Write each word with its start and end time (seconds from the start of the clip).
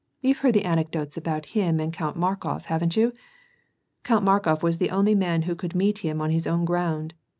You've 0.19 0.39
heard 0.39 0.55
the 0.55 0.65
anecdotes 0.65 1.15
about 1.15 1.45
him 1.53 1.79
and 1.79 1.93
Count 1.93 2.17
Markof, 2.17 2.63
haven't 2.65 2.97
you? 2.97 3.13
Count 4.03 4.25
Markof 4.25 4.63
was 4.63 4.79
the 4.79 4.89
only 4.89 5.13
man 5.13 5.43
who 5.43 5.53
could 5.53 5.75
meet 5.75 5.99
him 5.99 6.21
on 6.23 6.31
his 6.31 6.47
own 6.47 6.65
ground. 6.65 7.13